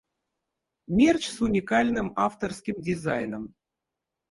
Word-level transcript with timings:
Мерч 0.87 1.27
с 1.29 1.39
уникальным 1.41 2.11
авторским 2.15 2.81
дизайном. 2.81 3.53